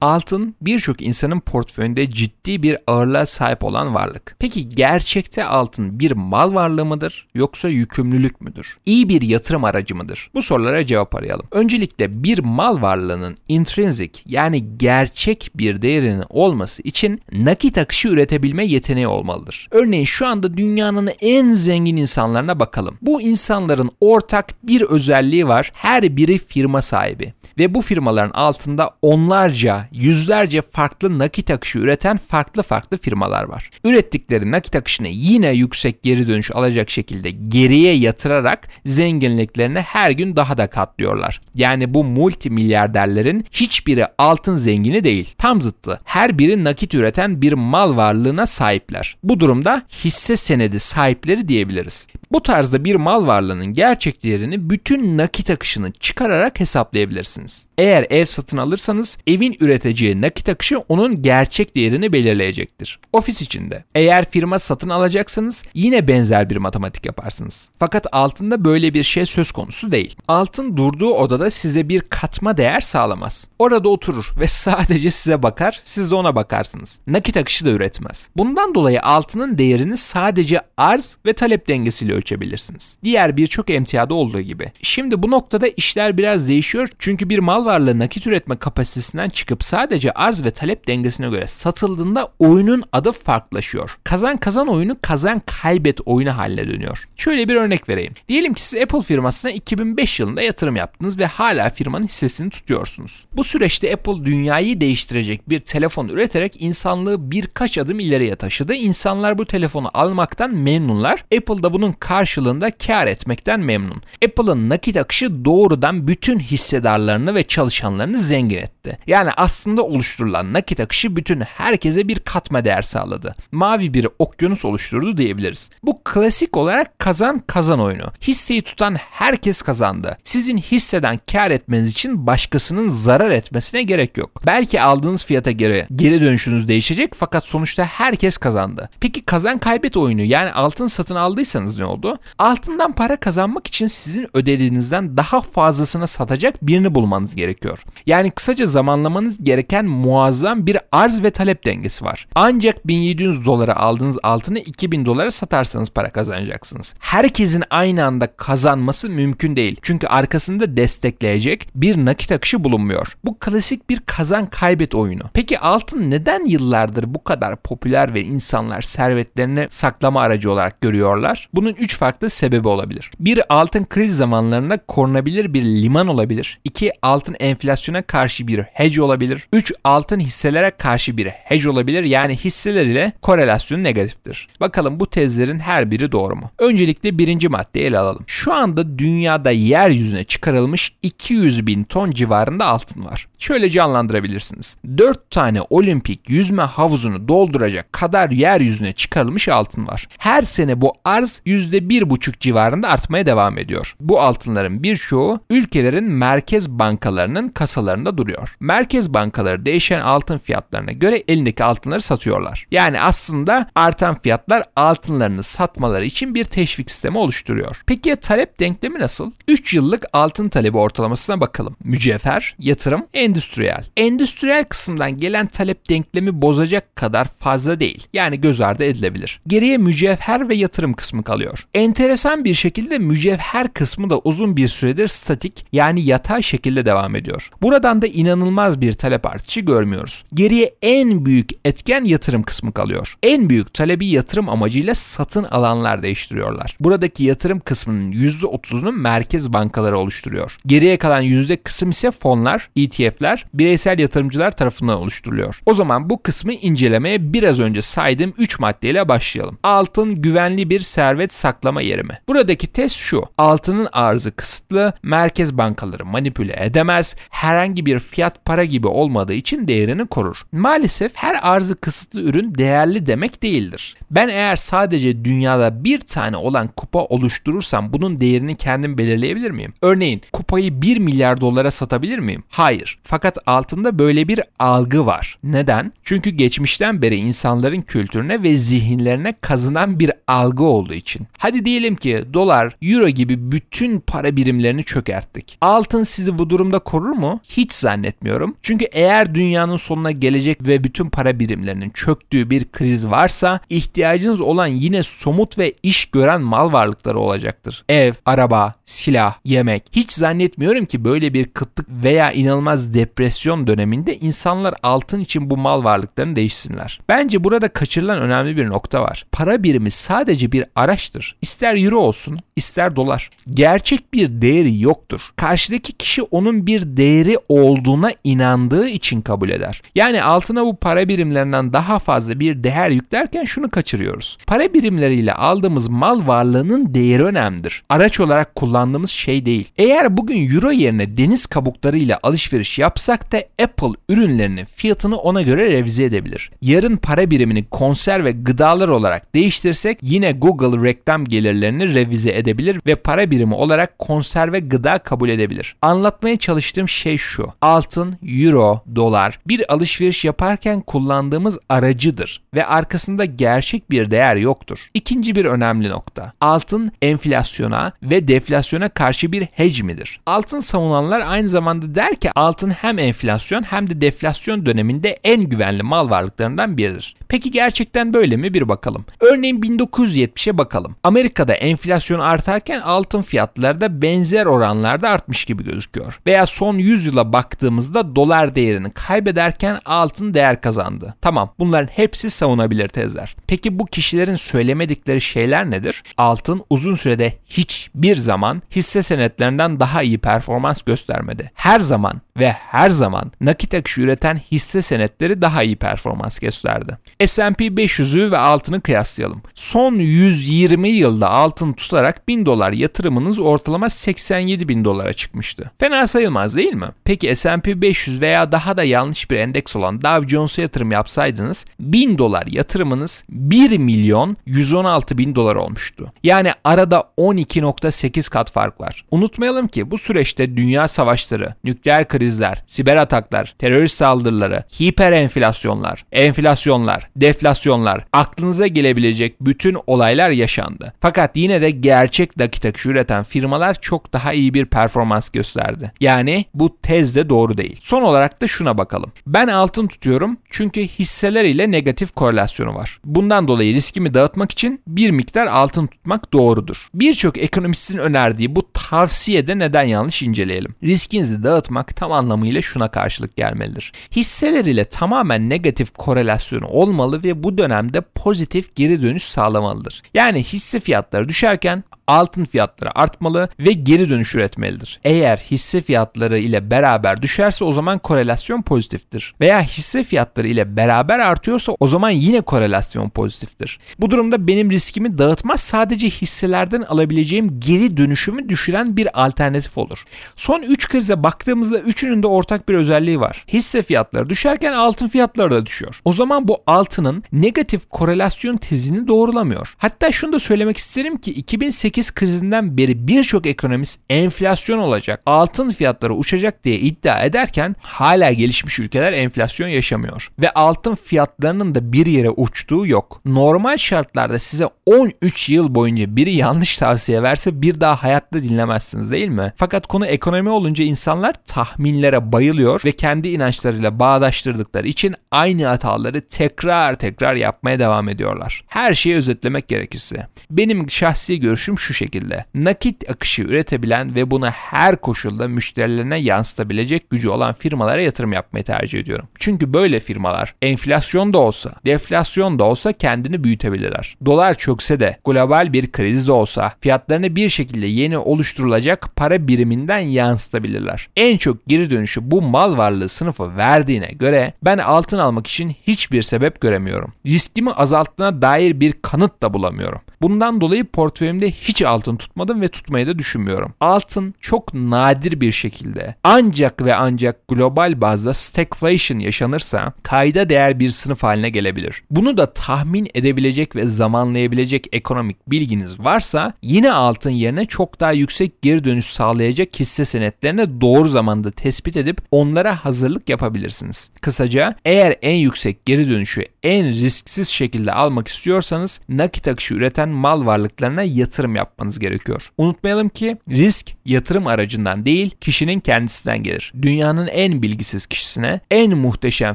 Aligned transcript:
Altın 0.00 0.54
birçok 0.60 1.02
insanın 1.02 1.40
portföyünde 1.40 2.10
ciddi 2.10 2.62
bir 2.62 2.76
ağırlığa 2.86 3.26
sahip 3.26 3.64
olan 3.64 3.94
varlık. 3.94 4.36
Peki 4.38 4.68
gerçekte 4.68 5.44
altın 5.44 5.98
bir 5.98 6.12
mal 6.12 6.54
varlığı 6.54 6.84
mıdır 6.84 7.28
yoksa 7.34 7.68
yükümlülük 7.68 8.40
müdür? 8.40 8.78
İyi 8.86 9.08
bir 9.08 9.22
yatırım 9.22 9.64
aracı 9.64 9.96
mıdır? 9.96 10.30
Bu 10.34 10.42
sorulara 10.42 10.86
cevap 10.86 11.14
arayalım. 11.14 11.46
Öncelikle 11.50 12.22
bir 12.22 12.38
mal 12.38 12.82
varlığının 12.82 13.36
intrinsic 13.48 14.20
yani 14.26 14.78
gerçek 14.78 15.50
bir 15.54 15.82
değerinin 15.82 16.24
olması 16.28 16.82
için 16.82 17.20
nakit 17.32 17.78
akışı 17.78 18.08
üretebilme 18.08 18.66
yeteneği 18.66 19.08
olmalıdır. 19.08 19.68
Örneğin 19.70 20.04
şu 20.04 20.26
anda 20.26 20.56
dünyanın 20.56 21.10
en 21.20 21.52
zengin 21.52 21.96
insanlarına 21.96 22.60
bakalım. 22.60 22.98
Bu 23.02 23.22
insanların 23.22 23.90
ortak 24.00 24.54
bir 24.62 24.80
özelliği 24.80 25.48
var. 25.48 25.72
Her 25.74 26.16
biri 26.16 26.38
firma 26.38 26.82
sahibi 26.82 27.32
ve 27.58 27.74
bu 27.74 27.82
firmaların 27.82 28.30
altında 28.30 28.90
onlarca, 29.02 29.87
yüzlerce 29.92 30.62
farklı 30.62 31.18
nakit 31.18 31.50
akışı 31.50 31.78
üreten 31.78 32.18
farklı 32.18 32.62
farklı 32.62 32.98
firmalar 32.98 33.44
var. 33.44 33.70
Ürettikleri 33.84 34.50
nakit 34.50 34.76
akışını 34.76 35.08
yine 35.08 35.50
yüksek 35.50 36.02
geri 36.02 36.28
dönüş 36.28 36.50
alacak 36.50 36.90
şekilde 36.90 37.30
geriye 37.30 37.94
yatırarak 37.94 38.68
zenginliklerini 38.84 39.80
her 39.80 40.10
gün 40.10 40.36
daha 40.36 40.58
da 40.58 40.66
katlıyorlar. 40.66 41.40
Yani 41.54 41.94
bu 41.94 42.04
multimilyarderlerin 42.04 43.44
hiçbiri 43.52 44.06
altın 44.18 44.56
zengini 44.56 45.04
değil. 45.04 45.34
Tam 45.38 45.62
zıttı. 45.62 46.00
Her 46.04 46.38
biri 46.38 46.64
nakit 46.64 46.94
üreten 46.94 47.42
bir 47.42 47.52
mal 47.52 47.96
varlığına 47.96 48.46
sahipler. 48.46 49.16
Bu 49.22 49.40
durumda 49.40 49.82
hisse 50.04 50.36
senedi 50.36 50.78
sahipleri 50.78 51.48
diyebiliriz. 51.48 52.06
Bu 52.32 52.42
tarzda 52.42 52.84
bir 52.84 52.94
mal 52.94 53.26
varlığının 53.26 53.72
gerçek 53.72 54.24
değerini 54.24 54.70
bütün 54.70 55.18
nakit 55.18 55.50
akışını 55.50 55.92
çıkararak 55.92 56.60
hesaplayabilirsiniz. 56.60 57.64
Eğer 57.78 58.06
ev 58.10 58.24
satın 58.24 58.56
alırsanız 58.56 59.18
evin 59.26 59.56
üreteceği 59.60 60.20
nakit 60.20 60.48
akışı 60.48 60.78
onun 60.78 61.22
gerçek 61.22 61.76
değerini 61.76 62.12
belirleyecektir. 62.12 62.98
Ofis 63.12 63.42
içinde. 63.42 63.84
Eğer 63.94 64.30
firma 64.30 64.58
satın 64.58 64.88
alacaksanız 64.88 65.64
yine 65.74 66.08
benzer 66.08 66.50
bir 66.50 66.56
matematik 66.56 67.06
yaparsınız. 67.06 67.70
Fakat 67.78 68.06
altında 68.12 68.64
böyle 68.64 68.94
bir 68.94 69.02
şey 69.02 69.26
söz 69.26 69.52
konusu 69.52 69.92
değil. 69.92 70.16
Altın 70.28 70.76
durduğu 70.76 71.10
odada 71.10 71.50
size 71.50 71.88
bir 71.88 72.00
katma 72.00 72.56
değer 72.56 72.80
sağlamaz. 72.80 73.48
Orada 73.58 73.88
oturur 73.88 74.32
ve 74.40 74.46
sadece 74.48 75.10
size 75.10 75.42
bakar, 75.42 75.80
siz 75.84 76.10
de 76.10 76.14
ona 76.14 76.34
bakarsınız. 76.36 77.00
Nakit 77.06 77.36
akışı 77.36 77.66
da 77.66 77.70
üretmez. 77.70 78.28
Bundan 78.36 78.74
dolayı 78.74 79.02
altının 79.02 79.58
değerini 79.58 79.96
sadece 79.96 80.60
arz 80.76 81.18
ve 81.26 81.32
talep 81.32 81.68
dengesiyle 81.68 82.17
ölçebilirsiniz. 82.18 82.96
Diğer 83.04 83.36
birçok 83.36 83.70
emtiyada 83.70 84.14
olduğu 84.14 84.40
gibi. 84.40 84.72
Şimdi 84.82 85.22
bu 85.22 85.30
noktada 85.30 85.68
işler 85.68 86.18
biraz 86.18 86.48
değişiyor 86.48 86.88
çünkü 86.98 87.30
bir 87.30 87.38
mal 87.38 87.64
varlığı 87.64 87.98
nakit 87.98 88.26
üretme 88.26 88.56
kapasitesinden 88.56 89.28
çıkıp 89.28 89.64
sadece 89.64 90.12
arz 90.12 90.44
ve 90.44 90.50
talep 90.50 90.86
dengesine 90.86 91.28
göre 91.28 91.46
satıldığında 91.46 92.32
oyunun 92.38 92.84
adı 92.92 93.12
farklılaşıyor. 93.12 93.98
Kazan 94.04 94.36
kazan 94.36 94.68
oyunu 94.68 94.96
kazan 95.02 95.42
kaybet 95.46 96.00
oyunu 96.06 96.36
haline 96.36 96.68
dönüyor. 96.68 97.08
Şöyle 97.16 97.48
bir 97.48 97.54
örnek 97.54 97.88
vereyim. 97.88 98.12
Diyelim 98.28 98.54
ki 98.54 98.66
siz 98.66 98.82
Apple 98.82 99.00
firmasına 99.00 99.50
2005 99.50 100.20
yılında 100.20 100.42
yatırım 100.42 100.76
yaptınız 100.76 101.18
ve 101.18 101.26
hala 101.26 101.70
firmanın 101.70 102.04
hissesini 102.04 102.50
tutuyorsunuz. 102.50 103.24
Bu 103.32 103.44
süreçte 103.44 103.94
Apple 103.94 104.24
dünyayı 104.24 104.80
değiştirecek 104.80 105.48
bir 105.48 105.60
telefon 105.60 106.08
üreterek 106.08 106.62
insanlığı 106.62 107.30
birkaç 107.30 107.78
adım 107.78 108.00
ileriye 108.00 108.36
taşıdı. 108.36 108.74
İnsanlar 108.74 109.38
bu 109.38 109.46
telefonu 109.46 109.90
almaktan 109.94 110.54
memnunlar. 110.54 111.24
Apple 111.36 111.62
da 111.62 111.72
bunun 111.72 111.92
karşılığında 112.08 112.70
kar 112.70 113.06
etmekten 113.06 113.60
memnun. 113.60 114.02
Apple'ın 114.24 114.68
nakit 114.68 114.96
akışı 114.96 115.44
doğrudan 115.44 116.08
bütün 116.08 116.38
hissedarlarını 116.38 117.34
ve 117.34 117.42
çalışanlarını 117.42 118.18
zengin 118.18 118.58
etti. 118.58 118.98
Yani 119.06 119.30
aslında 119.36 119.82
oluşturulan 119.82 120.52
nakit 120.52 120.80
akışı 120.80 121.16
bütün 121.16 121.40
herkese 121.40 122.08
bir 122.08 122.18
katma 122.18 122.64
değer 122.64 122.82
sağladı. 122.82 123.34
Mavi 123.52 123.94
bir 123.94 124.06
okyanus 124.18 124.64
oluşturdu 124.64 125.16
diyebiliriz. 125.16 125.70
Bu 125.82 126.00
klasik 126.04 126.56
olarak 126.56 126.98
kazan 126.98 127.42
kazan 127.46 127.80
oyunu. 127.80 128.12
Hisseyi 128.22 128.62
tutan 128.62 128.94
herkes 128.94 129.62
kazandı. 129.62 130.18
Sizin 130.24 130.58
hisseden 130.58 131.18
kar 131.32 131.50
etmeniz 131.50 131.90
için 131.90 132.26
başkasının 132.26 132.88
zarar 132.88 133.30
etmesine 133.30 133.82
gerek 133.82 134.18
yok. 134.18 134.42
Belki 134.46 134.82
aldığınız 134.82 135.24
fiyata 135.24 135.50
göre 135.50 135.86
geri 135.96 136.20
dönüşünüz 136.20 136.68
değişecek 136.68 137.14
fakat 137.14 137.44
sonuçta 137.44 137.84
herkes 137.84 138.36
kazandı. 138.36 138.90
Peki 139.00 139.24
kazan 139.24 139.58
kaybet 139.58 139.96
oyunu 139.96 140.22
yani 140.22 140.52
altın 140.52 140.86
satın 140.86 141.14
aldıysanız 141.14 141.78
ne 141.78 141.84
oldu? 141.84 141.97
Altından 142.38 142.92
para 142.92 143.16
kazanmak 143.16 143.66
için 143.66 143.86
sizin 143.86 144.26
ödediğinizden 144.34 145.16
daha 145.16 145.40
fazlasına 145.40 146.06
satacak 146.06 146.54
birini 146.62 146.94
bulmanız 146.94 147.34
gerekiyor. 147.34 147.84
Yani 148.06 148.30
kısaca 148.30 148.66
zamanlamanız 148.66 149.44
gereken 149.44 149.86
muazzam 149.86 150.66
bir 150.66 150.78
arz 150.92 151.22
ve 151.22 151.30
talep 151.30 151.64
dengesi 151.64 152.04
var. 152.04 152.28
Ancak 152.34 152.86
1700 152.88 153.46
dolara 153.46 153.76
aldığınız 153.76 154.18
altını 154.22 154.58
2000 154.58 155.06
dolara 155.06 155.30
satarsanız 155.30 155.90
para 155.90 156.12
kazanacaksınız. 156.12 156.94
Herkesin 156.98 157.64
aynı 157.70 158.04
anda 158.04 158.26
kazanması 158.36 159.10
mümkün 159.10 159.56
değil. 159.56 159.76
Çünkü 159.82 160.06
arkasında 160.06 160.76
destekleyecek 160.76 161.68
bir 161.74 162.04
nakit 162.04 162.32
akışı 162.32 162.64
bulunmuyor. 162.64 163.16
Bu 163.24 163.38
klasik 163.38 163.90
bir 163.90 164.00
kazan 164.06 164.46
kaybet 164.46 164.94
oyunu. 164.94 165.22
Peki 165.34 165.58
altın 165.58 166.10
neden 166.10 166.44
yıllardır 166.44 167.14
bu 167.14 167.24
kadar 167.24 167.56
popüler 167.56 168.14
ve 168.14 168.22
insanlar 168.22 168.82
servetlerini 168.82 169.66
saklama 169.70 170.20
aracı 170.20 170.52
olarak 170.52 170.80
görüyorlar? 170.80 171.48
Bunun 171.54 171.72
3 171.72 171.87
farklı 171.96 172.30
sebebi 172.30 172.68
olabilir. 172.68 173.10
Bir 173.20 173.40
altın 173.48 173.84
kriz 173.84 174.16
zamanlarında 174.16 174.78
korunabilir 174.86 175.54
bir 175.54 175.62
liman 175.62 176.08
olabilir. 176.08 176.60
2 176.64 176.92
altın 177.02 177.36
enflasyona 177.40 178.02
karşı 178.02 178.48
bir 178.48 178.60
hedge 178.62 179.02
olabilir. 179.02 179.48
3 179.52 179.72
altın 179.84 180.20
hisselere 180.20 180.70
karşı 180.70 181.16
bir 181.16 181.26
hedge 181.26 181.68
olabilir. 181.68 182.04
Yani 182.04 182.36
hisseler 182.36 182.86
ile 182.86 183.12
korelasyonu 183.22 183.82
negatiftir. 183.82 184.48
Bakalım 184.60 185.00
bu 185.00 185.10
tezlerin 185.10 185.58
her 185.58 185.90
biri 185.90 186.12
doğru 186.12 186.36
mu? 186.36 186.50
Öncelikle 186.58 187.18
birinci 187.18 187.48
maddeyi 187.48 187.86
ele 187.86 187.98
alalım. 187.98 188.24
Şu 188.26 188.54
anda 188.54 188.98
dünyada 188.98 189.50
yeryüzüne 189.50 190.24
çıkarılmış 190.24 190.92
200 191.02 191.66
bin 191.66 191.84
ton 191.84 192.10
civarında 192.10 192.66
altın 192.66 193.04
var. 193.04 193.28
Şöyle 193.38 193.70
canlandırabilirsiniz. 193.70 194.76
4 194.98 195.30
tane 195.30 195.60
olimpik 195.70 196.30
yüzme 196.30 196.62
havuzunu 196.62 197.28
dolduracak 197.28 197.92
kadar 197.92 198.30
yeryüzüne 198.30 198.92
çıkarılmış 198.92 199.48
altın 199.48 199.86
var. 199.86 200.08
Her 200.18 200.42
sene 200.42 200.80
bu 200.80 200.92
arz 201.04 201.42
%1,5 201.78 202.40
civarında 202.40 202.88
artmaya 202.88 203.26
devam 203.26 203.58
ediyor. 203.58 203.94
Bu 204.00 204.20
altınların 204.20 204.82
birçoğu 204.82 205.40
ülkelerin 205.50 206.04
merkez 206.04 206.70
bankalarının 206.70 207.48
kasalarında 207.48 208.18
duruyor. 208.18 208.56
Merkez 208.60 209.14
bankaları 209.14 209.66
değişen 209.66 210.00
altın 210.00 210.38
fiyatlarına 210.38 210.92
göre 210.92 211.22
elindeki 211.28 211.64
altınları 211.64 212.02
satıyorlar. 212.02 212.66
Yani 212.70 213.00
aslında 213.00 213.70
artan 213.74 214.18
fiyatlar 214.18 214.64
altınlarını 214.76 215.42
satmaları 215.42 216.04
için 216.04 216.34
bir 216.34 216.44
teşvik 216.44 216.90
sistemi 216.90 217.18
oluşturuyor. 217.18 217.82
Peki 217.86 218.08
ya 218.08 218.16
talep 218.16 218.60
denklemi 218.60 218.98
nasıl? 218.98 219.32
3 219.48 219.74
yıllık 219.74 220.04
altın 220.12 220.48
talebi 220.48 220.76
ortalamasına 220.76 221.40
bakalım. 221.40 221.76
Mücevher, 221.84 222.56
yatırım, 222.58 223.06
endüstriyel. 223.14 223.84
Endüstriyel 223.96 224.64
kısımdan 224.64 225.16
gelen 225.16 225.46
talep 225.46 225.88
denklemi 225.88 226.42
bozacak 226.42 226.96
kadar 226.96 227.28
fazla 227.38 227.80
değil. 227.80 228.06
Yani 228.12 228.40
göz 228.40 228.60
ardı 228.60 228.84
edilebilir. 228.84 229.40
Geriye 229.46 229.78
mücevher 229.78 230.48
ve 230.48 230.54
yatırım 230.54 230.92
kısmı 230.92 231.22
kalıyor. 231.22 231.67
Enteresan 231.74 232.44
bir 232.44 232.54
şekilde 232.54 232.98
mücevher 232.98 233.72
kısmı 233.72 234.10
da 234.10 234.18
uzun 234.18 234.56
bir 234.56 234.68
süredir 234.68 235.08
statik 235.08 235.66
yani 235.72 236.00
yatay 236.00 236.42
şekilde 236.42 236.86
devam 236.86 237.16
ediyor. 237.16 237.50
Buradan 237.62 238.02
da 238.02 238.06
inanılmaz 238.06 238.80
bir 238.80 238.92
talep 238.92 239.26
artışı 239.26 239.60
görmüyoruz. 239.60 240.24
Geriye 240.34 240.74
en 240.82 241.24
büyük 241.26 241.50
etken 241.64 242.04
yatırım 242.04 242.42
kısmı 242.42 242.72
kalıyor. 242.72 243.14
En 243.22 243.48
büyük 243.48 243.74
talebi 243.74 244.06
yatırım 244.06 244.48
amacıyla 244.48 244.94
satın 244.94 245.44
alanlar 245.44 246.02
değiştiriyorlar. 246.02 246.76
Buradaki 246.80 247.24
yatırım 247.24 247.60
kısmının 247.60 248.12
%30'unu 248.12 248.92
merkez 248.92 249.52
bankaları 249.52 249.98
oluşturuyor. 249.98 250.58
Geriye 250.66 250.98
kalan 250.98 251.20
yüzde 251.20 251.56
kısım 251.56 251.90
ise 251.90 252.10
fonlar, 252.10 252.70
ETF'ler, 252.76 253.46
bireysel 253.54 253.98
yatırımcılar 253.98 254.50
tarafından 254.56 254.98
oluşturuluyor. 254.98 255.60
O 255.66 255.74
zaman 255.74 256.10
bu 256.10 256.22
kısmı 256.22 256.52
incelemeye 256.52 257.32
biraz 257.32 257.60
önce 257.60 257.82
saydığım 257.82 258.34
3 258.38 258.58
maddeyle 258.58 259.08
başlayalım. 259.08 259.58
Altın 259.62 260.14
güvenli 260.14 260.70
bir 260.70 260.80
servet 260.80 261.34
saklama 261.58 261.82
yeri 261.82 262.02
mi? 262.02 262.18
Buradaki 262.28 262.66
test 262.66 262.96
şu. 262.96 263.24
Altının 263.38 263.88
arzı 263.92 264.32
kısıtlı, 264.32 264.92
merkez 265.02 265.58
bankaları 265.58 266.04
manipüle 266.04 266.56
edemez, 266.58 267.16
herhangi 267.30 267.86
bir 267.86 267.98
fiyat 267.98 268.44
para 268.44 268.64
gibi 268.64 268.86
olmadığı 268.86 269.34
için 269.34 269.68
değerini 269.68 270.06
korur. 270.06 270.42
Maalesef 270.52 271.12
her 271.14 271.36
arzı 271.42 271.76
kısıtlı 271.76 272.20
ürün 272.20 272.54
değerli 272.54 273.06
demek 273.06 273.42
değildir. 273.42 273.96
Ben 274.10 274.28
eğer 274.28 274.56
sadece 274.56 275.24
dünyada 275.24 275.84
bir 275.84 276.00
tane 276.00 276.36
olan 276.36 276.68
kupa 276.68 276.98
oluşturursam 276.98 277.92
bunun 277.92 278.20
değerini 278.20 278.56
kendim 278.56 278.98
belirleyebilir 278.98 279.50
miyim? 279.50 279.74
Örneğin 279.82 280.22
kupayı 280.32 280.82
1 280.82 280.98
milyar 280.98 281.40
dolara 281.40 281.70
satabilir 281.70 282.18
miyim? 282.18 282.42
Hayır. 282.48 282.98
Fakat 283.02 283.38
altında 283.46 283.98
böyle 283.98 284.28
bir 284.28 284.40
algı 284.58 285.06
var. 285.06 285.38
Neden? 285.42 285.92
Çünkü 286.02 286.30
geçmişten 286.30 287.02
beri 287.02 287.16
insanların 287.16 287.80
kültürüne 287.80 288.42
ve 288.42 288.54
zihinlerine 288.56 289.34
kazınan 289.40 290.00
bir 290.00 290.12
algı 290.28 290.64
olduğu 290.64 290.94
için. 290.94 291.26
Hadi 291.38 291.64
diyelim 291.64 291.96
ki 291.96 292.24
dolar, 292.34 292.76
euro 292.82 293.08
gibi 293.08 293.52
bütün 293.52 294.00
para 294.00 294.36
birimlerini 294.36 294.84
çökerttik. 294.84 295.58
Altın 295.60 296.02
sizi 296.02 296.38
bu 296.38 296.50
durumda 296.50 296.78
korur 296.78 297.10
mu? 297.10 297.40
Hiç 297.48 297.72
zannetmiyorum. 297.72 298.56
Çünkü 298.62 298.84
eğer 298.92 299.34
dünyanın 299.34 299.76
sonuna 299.76 300.10
gelecek 300.10 300.66
ve 300.66 300.84
bütün 300.84 301.10
para 301.10 301.38
birimlerinin 301.38 301.90
çöktüğü 301.90 302.50
bir 302.50 302.64
kriz 302.64 303.06
varsa 303.06 303.60
ihtiyacınız 303.70 304.40
olan 304.40 304.66
yine 304.66 305.02
somut 305.02 305.58
ve 305.58 305.74
iş 305.82 306.06
gören 306.06 306.40
mal 306.40 306.72
varlıkları 306.72 307.18
olacaktır. 307.18 307.84
Ev, 307.88 308.12
araba, 308.26 308.74
silah, 308.84 309.34
yemek. 309.44 309.84
Hiç 309.92 310.12
zannetmiyorum 310.12 310.84
ki 310.84 311.04
böyle 311.04 311.34
bir 311.34 311.44
kıtlık 311.44 311.86
veya 311.90 312.32
inanılmaz 312.32 312.94
depresyon 312.94 313.66
döneminde 313.66 314.16
insanlar 314.16 314.74
altın 314.82 315.20
için 315.20 315.50
bu 315.50 315.56
mal 315.56 315.84
varlıklarını 315.84 316.36
değişsinler. 316.36 317.00
Bence 317.08 317.44
burada 317.44 317.68
kaçırılan 317.68 318.20
önemli 318.20 318.56
bir 318.56 318.66
nokta 318.66 319.02
var. 319.02 319.26
Para 319.32 319.62
birimi 319.62 319.90
sadece 319.90 320.52
bir 320.52 320.64
araçtır. 320.76 321.27
İster 321.42 321.84
euro 321.84 321.98
olsun, 321.98 322.38
ister 322.56 322.96
dolar. 322.96 323.30
Gerçek 323.50 324.14
bir 324.14 324.42
değeri 324.42 324.80
yoktur. 324.80 325.20
Karşıdaki 325.36 325.92
kişi 325.92 326.22
onun 326.22 326.66
bir 326.66 326.96
değeri 326.96 327.36
olduğuna 327.48 328.12
inandığı 328.24 328.88
için 328.88 329.20
kabul 329.20 329.48
eder. 329.48 329.82
Yani 329.94 330.22
altına 330.22 330.64
bu 330.64 330.76
para 330.76 331.08
birimlerinden 331.08 331.72
daha 331.72 331.98
fazla 331.98 332.40
bir 332.40 332.64
değer 332.64 332.90
yüklerken 332.90 333.44
şunu 333.44 333.70
kaçırıyoruz. 333.70 334.38
Para 334.46 334.74
birimleriyle 334.74 335.34
aldığımız 335.34 335.88
mal 335.88 336.26
varlığının 336.26 336.94
değeri 336.94 337.24
önemlidir. 337.24 337.82
Araç 337.88 338.20
olarak 338.20 338.54
kullandığımız 338.54 339.10
şey 339.10 339.46
değil. 339.46 339.68
Eğer 339.76 340.16
bugün 340.16 340.50
euro 340.50 340.70
yerine 340.70 341.16
deniz 341.16 341.46
kabuklarıyla 341.46 342.18
alışveriş 342.22 342.78
yapsak 342.78 343.32
da 343.32 343.42
Apple 343.62 343.98
ürünlerinin 344.08 344.64
fiyatını 344.64 345.16
ona 345.16 345.42
göre 345.42 345.72
revize 345.72 346.04
edebilir. 346.04 346.50
Yarın 346.62 346.96
para 346.96 347.30
birimini 347.30 347.64
konserve 347.64 348.32
gıdalar 348.32 348.88
olarak 348.88 349.34
değiştirsek 349.34 349.98
yine 350.02 350.32
Google 350.32 350.88
reklam 350.88 351.17
gelirlerini 351.24 351.94
revize 351.94 352.32
edebilir 352.32 352.80
ve 352.86 352.94
para 352.94 353.30
birimi 353.30 353.54
olarak 353.54 353.98
konserve 353.98 354.60
gıda 354.60 354.98
kabul 354.98 355.28
edebilir. 355.28 355.76
Anlatmaya 355.82 356.36
çalıştığım 356.36 356.88
şey 356.88 357.18
şu. 357.18 357.52
Altın, 357.60 358.16
euro, 358.22 358.82
dolar 358.96 359.38
bir 359.46 359.72
alışveriş 359.72 360.24
yaparken 360.24 360.80
kullandığımız 360.80 361.58
aracıdır 361.68 362.42
ve 362.54 362.66
arkasında 362.66 363.24
gerçek 363.24 363.90
bir 363.90 364.10
değer 364.10 364.36
yoktur. 364.36 364.88
İkinci 364.94 365.34
bir 365.34 365.44
önemli 365.44 365.88
nokta. 365.88 366.32
Altın 366.40 366.92
enflasyona 367.02 367.92
ve 368.02 368.28
deflasyona 368.28 368.88
karşı 368.88 369.32
bir 369.32 369.42
hedge 369.42 369.82
midir? 369.82 370.20
Altın 370.26 370.60
savunanlar 370.60 371.20
aynı 371.26 371.48
zamanda 371.48 371.94
der 371.94 372.16
ki 372.16 372.30
altın 372.34 372.70
hem 372.70 372.98
enflasyon 372.98 373.62
hem 373.62 373.90
de 373.90 374.00
deflasyon 374.00 374.66
döneminde 374.66 375.18
en 375.24 375.42
güvenli 375.42 375.82
mal 375.82 376.10
varlıklarından 376.10 376.76
biridir. 376.78 377.16
Peki 377.28 377.50
gerçekten 377.50 378.14
böyle 378.14 378.36
mi 378.36 378.54
bir 378.54 378.68
bakalım. 378.68 379.04
Örneğin 379.20 379.60
1970'e 379.60 380.58
bakalım. 380.58 380.96
Amerika'da 381.08 381.54
enflasyon 381.54 382.20
artarken 382.20 382.80
altın 382.80 383.22
fiyatları 383.22 383.80
da 383.80 384.02
benzer 384.02 384.46
oranlarda 384.46 385.08
artmış 385.08 385.44
gibi 385.44 385.64
gözüküyor. 385.64 386.20
Veya 386.26 386.46
son 386.46 386.78
100 386.78 387.06
yıla 387.06 387.32
baktığımızda 387.32 388.16
dolar 388.16 388.54
değerini 388.54 388.90
kaybederken 388.90 389.80
altın 389.84 390.34
değer 390.34 390.60
kazandı. 390.60 391.14
Tamam 391.20 391.54
bunların 391.58 391.86
hepsi 391.86 392.30
savunabilir 392.30 392.88
tezler. 392.88 393.36
Peki 393.46 393.78
bu 393.78 393.86
kişilerin 393.86 394.34
söylemedikleri 394.34 395.20
şeyler 395.20 395.70
nedir? 395.70 396.02
Altın 396.16 396.64
uzun 396.70 396.94
sürede 396.94 397.32
hiçbir 397.46 398.16
zaman 398.16 398.62
hisse 398.70 399.02
senetlerinden 399.02 399.80
daha 399.80 400.02
iyi 400.02 400.18
performans 400.18 400.82
göstermedi. 400.82 401.50
Her 401.54 401.80
zaman 401.80 402.20
ve 402.38 402.50
her 402.50 402.90
zaman 402.90 403.32
nakit 403.40 403.74
akışı 403.74 404.00
üreten 404.00 404.40
hisse 404.52 404.82
senetleri 404.82 405.42
daha 405.42 405.62
iyi 405.62 405.76
performans 405.76 406.38
gösterdi. 406.38 406.98
S&P 407.26 407.64
500'ü 407.64 408.30
ve 408.30 408.38
altını 408.38 408.80
kıyaslayalım. 408.80 409.42
Son 409.54 409.94
120 409.94 410.97
yılda 410.98 411.30
altın 411.30 411.72
tutarak 411.72 412.28
1000 412.28 412.46
dolar 412.46 412.72
yatırımınız 412.72 413.38
ortalama 413.38 413.88
87 413.88 414.68
bin 414.68 414.84
dolara 414.84 415.12
çıkmıştı. 415.12 415.70
Fena 415.78 416.06
sayılmaz 416.06 416.56
değil 416.56 416.74
mi? 416.74 416.86
Peki 417.04 417.34
S&P 417.34 417.82
500 417.82 418.20
veya 418.20 418.52
daha 418.52 418.76
da 418.76 418.84
yanlış 418.84 419.30
bir 419.30 419.36
endeks 419.36 419.76
olan 419.76 420.02
Dow 420.02 420.28
Jones'a 420.28 420.62
yatırım 420.62 420.90
yapsaydınız 420.92 421.64
1000 421.80 422.18
dolar 422.18 422.46
yatırımınız 422.46 423.24
1 423.28 423.78
milyon 423.78 424.36
116 424.46 425.18
bin 425.18 425.34
dolar 425.34 425.56
olmuştu. 425.56 426.12
Yani 426.22 426.52
arada 426.64 427.10
12.8 427.18 428.30
kat 428.30 428.52
fark 428.52 428.80
var. 428.80 429.04
Unutmayalım 429.10 429.68
ki 429.68 429.90
bu 429.90 429.98
süreçte 429.98 430.56
dünya 430.56 430.88
savaşları, 430.88 431.54
nükleer 431.64 432.08
krizler, 432.08 432.64
siber 432.66 432.96
ataklar, 432.96 433.54
terörist 433.58 433.96
saldırıları, 433.96 434.64
hiper 434.80 435.12
enflasyonlar, 435.12 436.04
enflasyonlar, 436.12 437.10
deflasyonlar, 437.16 438.04
aklınıza 438.12 438.66
gelebilecek 438.66 439.40
bütün 439.40 439.76
olaylar 439.86 440.30
yaşandı. 440.30 440.87
Fakat 441.00 441.36
yine 441.36 441.60
de 441.60 441.70
gerçek 441.70 442.36
nakit 442.36 442.66
akışı 442.66 442.88
üreten 442.88 443.24
firmalar 443.24 443.74
çok 443.80 444.12
daha 444.12 444.32
iyi 444.32 444.54
bir 444.54 444.66
performans 444.66 445.28
gösterdi. 445.28 445.92
Yani 446.00 446.44
bu 446.54 446.76
tez 446.82 447.16
de 447.16 447.28
doğru 447.28 447.56
değil. 447.56 447.76
Son 447.80 448.02
olarak 448.02 448.40
da 448.42 448.46
şuna 448.46 448.78
bakalım. 448.78 449.12
Ben 449.26 449.48
altın 449.48 449.86
tutuyorum 449.86 450.36
çünkü 450.50 450.80
hisseler 450.80 451.44
ile 451.44 451.70
negatif 451.70 452.14
korelasyonu 452.14 452.74
var. 452.74 453.00
Bundan 453.04 453.48
dolayı 453.48 453.74
riskimi 453.74 454.14
dağıtmak 454.14 454.52
için 454.52 454.80
bir 454.86 455.10
miktar 455.10 455.46
altın 455.46 455.86
tutmak 455.86 456.32
doğrudur. 456.32 456.88
Birçok 456.94 457.38
ekonomistin 457.38 457.98
önerdiği 457.98 458.56
bu 458.56 458.72
tavsiyede 458.72 459.58
neden 459.58 459.82
yanlış 459.82 460.22
inceleyelim. 460.22 460.74
Riskinizi 460.82 461.42
dağıtmak 461.42 461.96
tam 461.96 462.12
anlamıyla 462.12 462.62
şuna 462.62 462.88
karşılık 462.88 463.36
gelmelidir. 463.36 463.92
Hisseler 464.16 464.64
ile 464.64 464.84
tamamen 464.84 465.50
negatif 465.50 465.94
korelasyonu 465.94 466.66
olmalı 466.66 467.24
ve 467.24 467.42
bu 467.42 467.58
dönemde 467.58 468.00
pozitif 468.00 468.76
geri 468.76 469.02
dönüş 469.02 469.22
sağlamalıdır. 469.22 470.02
Yani 470.14 470.44
hisse 470.44 470.77
fiyatları 470.80 471.28
düşerken 471.28 471.84
altın 472.08 472.44
fiyatları 472.44 472.98
artmalı 472.98 473.48
ve 473.58 473.72
geri 473.72 474.10
dönüş 474.10 474.34
üretmelidir. 474.34 475.00
Eğer 475.04 475.36
hisse 475.36 475.80
fiyatları 475.80 476.38
ile 476.38 476.70
beraber 476.70 477.22
düşerse 477.22 477.64
o 477.64 477.72
zaman 477.72 477.98
korelasyon 477.98 478.62
pozitiftir. 478.62 479.34
Veya 479.40 479.62
hisse 479.62 480.04
fiyatları 480.04 480.48
ile 480.48 480.76
beraber 480.76 481.18
artıyorsa 481.18 481.72
o 481.80 481.86
zaman 481.86 482.10
yine 482.10 482.40
korelasyon 482.40 483.08
pozitiftir. 483.08 483.78
Bu 483.98 484.10
durumda 484.10 484.46
benim 484.46 484.70
riskimi 484.70 485.18
dağıtmaz 485.18 485.60
sadece 485.60 486.10
hisselerden 486.10 486.82
alabileceğim 486.82 487.60
geri 487.60 487.96
dönüşümü 487.96 488.48
düşüren 488.48 488.96
bir 488.96 489.24
alternatif 489.26 489.78
olur. 489.78 490.04
Son 490.36 490.62
3 490.62 490.88
krize 490.88 491.22
baktığımızda 491.22 491.78
üçünün 491.78 492.22
de 492.22 492.26
ortak 492.26 492.68
bir 492.68 492.74
özelliği 492.74 493.20
var. 493.20 493.44
Hisse 493.48 493.82
fiyatları 493.82 494.30
düşerken 494.30 494.72
altın 494.72 495.08
fiyatları 495.08 495.50
da 495.50 495.66
düşüyor. 495.66 496.00
O 496.04 496.12
zaman 496.12 496.48
bu 496.48 496.58
altının 496.66 497.24
negatif 497.32 497.90
korelasyon 497.90 498.56
tezini 498.56 499.08
doğrulamıyor. 499.08 499.74
Hatta 499.78 500.12
şunu 500.12 500.32
da 500.32 500.38
söylemek 500.38 500.67
isterim 500.76 501.16
ki 501.16 501.30
2008 501.30 501.98
2008 501.98 502.14
krizinden 502.14 502.76
beri 502.76 503.08
birçok 503.08 503.46
ekonomist 503.46 504.00
enflasyon 504.10 504.78
olacak, 504.78 505.22
altın 505.26 505.70
fiyatları 505.70 506.14
uçacak 506.14 506.64
diye 506.64 506.78
iddia 506.78 507.20
ederken 507.22 507.76
hala 507.82 508.32
gelişmiş 508.32 508.78
ülkeler 508.78 509.12
enflasyon 509.12 509.68
yaşamıyor. 509.68 510.28
Ve 510.38 510.50
altın 510.50 510.94
fiyatlarının 510.94 511.74
da 511.74 511.92
bir 511.92 512.06
yere 512.06 512.30
uçtuğu 512.30 512.86
yok. 512.86 513.20
Normal 513.24 513.76
şartlarda 513.76 514.38
size 514.38 514.68
13 514.86 515.48
yıl 515.48 515.74
boyunca 515.74 516.16
biri 516.16 516.34
yanlış 516.34 516.76
tavsiye 516.76 517.22
verse 517.22 517.62
bir 517.62 517.80
daha 517.80 518.02
hayatta 518.02 518.42
dinlemezsiniz 518.42 519.10
değil 519.10 519.28
mi? 519.28 519.52
Fakat 519.56 519.86
konu 519.86 520.06
ekonomi 520.06 520.50
olunca 520.50 520.84
insanlar 520.84 521.34
tahminlere 521.46 522.32
bayılıyor 522.32 522.80
ve 522.84 522.92
kendi 522.92 523.28
inançlarıyla 523.28 523.98
bağdaştırdıkları 523.98 524.88
için 524.88 525.14
aynı 525.30 525.66
hataları 525.66 526.28
tekrar 526.28 526.94
tekrar 526.94 527.34
yapmaya 527.34 527.78
devam 527.78 528.08
ediyorlar. 528.08 528.64
Her 528.66 528.94
şeyi 528.94 529.16
özetlemek 529.16 529.68
gerekirse. 529.68 530.26
Benim 530.50 530.90
şahsi 530.90 531.40
görüşüm 531.40 531.78
şu 531.78 531.94
şekilde. 531.94 532.44
Nakit 532.54 533.10
akışı 533.10 533.42
üretebilen 533.42 534.14
ve 534.14 534.30
bunu 534.30 534.46
her 534.50 534.96
koşulda 534.96 535.48
müşterilerine 535.48 536.18
yansıtabilecek 536.18 537.10
gücü 537.10 537.28
olan 537.28 537.52
firmalara 537.52 538.02
yatırım 538.02 538.32
yapmayı 538.32 538.64
tercih 538.64 539.00
ediyorum. 539.00 539.28
Çünkü 539.38 539.72
böyle 539.72 540.00
firmalar 540.00 540.54
enflasyon 540.62 541.32
da 541.32 541.38
olsa, 541.38 541.72
deflasyon 541.86 542.58
da 542.58 542.64
olsa 542.64 542.92
kendini 542.92 543.44
büyütebilirler. 543.44 544.16
Dolar 544.26 544.54
çökse 544.54 545.00
de, 545.00 545.18
global 545.24 545.72
bir 545.72 545.92
kriz 545.92 546.28
de 546.28 546.32
olsa 546.32 546.72
fiyatlarını 546.80 547.36
bir 547.36 547.48
şekilde 547.48 547.86
yeni 547.86 548.18
oluşturulacak 548.18 549.16
para 549.16 549.48
biriminden 549.48 549.98
yansıtabilirler. 549.98 551.08
En 551.16 551.38
çok 551.38 551.66
geri 551.66 551.90
dönüşü 551.90 552.30
bu 552.30 552.42
mal 552.42 552.78
varlığı 552.78 553.08
sınıfı 553.08 553.56
verdiğine 553.56 554.10
göre 554.10 554.52
ben 554.62 554.78
altın 554.78 555.18
almak 555.18 555.46
için 555.46 555.76
hiçbir 555.86 556.22
sebep 556.22 556.60
göremiyorum. 556.60 557.12
Riskimi 557.26 557.72
azalttığına 557.72 558.42
dair 558.42 558.80
bir 558.80 558.92
kanıt 559.02 559.42
da 559.42 559.54
bulamıyorum. 559.54 560.00
Bundan 560.22 560.60
dolayı 560.60 560.84
portföyümde 560.84 561.50
hiç 561.50 561.82
altın 561.82 562.16
tutmadım 562.16 562.60
ve 562.60 562.68
tutmayı 562.68 563.06
da 563.06 563.18
düşünmüyorum. 563.18 563.74
Altın 563.80 564.34
çok 564.40 564.74
nadir 564.74 565.40
bir 565.40 565.52
şekilde 565.52 566.14
ancak 566.24 566.84
ve 566.84 566.94
ancak 566.94 567.48
global 567.48 568.00
bazda 568.00 568.34
stagflation 568.34 569.18
yaşanırsa 569.18 569.92
kayda 570.02 570.48
değer 570.48 570.80
bir 570.80 570.90
sınıf 570.90 571.22
haline 571.22 571.50
gelebilir. 571.50 572.02
Bunu 572.10 572.36
da 572.36 572.52
tahmin 572.54 573.08
edebilecek 573.14 573.76
ve 573.76 573.86
zamanlayabilecek 573.86 574.86
ekonomik 574.92 575.50
bilginiz 575.50 576.00
varsa 576.00 576.52
yine 576.62 576.92
altın 576.92 577.30
yerine 577.30 577.66
çok 577.66 578.00
daha 578.00 578.12
yüksek 578.12 578.62
geri 578.62 578.84
dönüş 578.84 579.06
sağlayacak 579.06 579.80
hisse 579.80 580.04
senetlerini 580.04 580.80
doğru 580.80 581.08
zamanda 581.08 581.50
tespit 581.50 581.96
edip 581.96 582.18
onlara 582.30 582.84
hazırlık 582.84 583.28
yapabilirsiniz. 583.28 584.10
Kısaca 584.20 584.74
eğer 584.84 585.16
en 585.22 585.36
yüksek 585.36 585.86
geri 585.86 586.08
dönüşü 586.08 586.44
en 586.62 586.86
risksiz 586.86 587.48
şekilde 587.48 587.92
almak 587.92 588.28
istiyorsanız 588.28 589.00
nakit 589.08 589.48
akışı 589.48 589.74
üreten 589.74 590.07
eden 590.08 590.16
mal 590.16 590.46
varlıklarına 590.46 591.02
yatırım 591.02 591.56
yapmanız 591.56 591.98
gerekiyor. 591.98 592.50
Unutmayalım 592.58 593.08
ki 593.08 593.36
risk 593.50 593.94
yatırım 594.04 594.46
aracından 594.46 595.04
değil 595.04 595.30
kişinin 595.40 595.80
kendisinden 595.80 596.42
gelir. 596.42 596.72
Dünyanın 596.82 597.26
en 597.26 597.62
bilgisiz 597.62 598.06
kişisine 598.06 598.60
en 598.70 598.96
muhteşem 598.96 599.54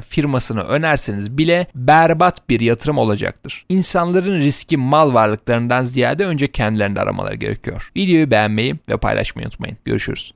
firmasını 0.00 0.62
önerseniz 0.62 1.38
bile 1.38 1.66
berbat 1.74 2.48
bir 2.48 2.60
yatırım 2.60 2.98
olacaktır. 2.98 3.64
İnsanların 3.68 4.40
riski 4.40 4.76
mal 4.76 5.14
varlıklarından 5.14 5.82
ziyade 5.82 6.24
önce 6.24 6.46
kendilerini 6.46 7.00
aramaları 7.00 7.34
gerekiyor. 7.34 7.90
Videoyu 7.96 8.30
beğenmeyi 8.30 8.74
ve 8.88 8.96
paylaşmayı 8.96 9.46
unutmayın. 9.46 9.76
Görüşürüz. 9.84 10.32